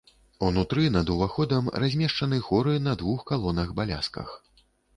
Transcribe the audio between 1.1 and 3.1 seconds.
уваходам размешчаны хоры на